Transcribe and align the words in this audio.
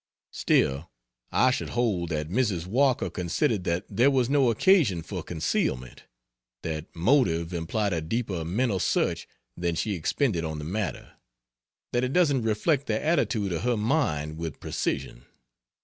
Still, 0.31 0.89
I 1.31 1.51
should 1.51 1.69
hold 1.77 2.09
that 2.09 2.27
Mrs. 2.27 2.65
Walker 2.65 3.07
considered 3.07 3.65
that 3.65 3.85
there 3.87 4.09
was 4.09 4.31
no 4.31 4.49
occasion 4.49 5.03
for 5.03 5.21
concealment; 5.21 6.05
that 6.63 6.95
"motive" 6.95 7.53
implied 7.53 7.93
a 7.93 8.01
deeper 8.01 8.43
mental 8.43 8.79
search 8.79 9.27
than 9.55 9.75
she 9.75 9.93
expended 9.93 10.43
on 10.43 10.57
the 10.57 10.65
matter; 10.65 11.11
that 11.91 12.03
it 12.03 12.13
doesn't 12.13 12.41
reflect 12.41 12.87
the 12.87 12.99
attitude 12.99 13.51
of 13.51 13.61
her 13.61 13.77
mind 13.77 14.39
with 14.39 14.59
precision. 14.59 15.25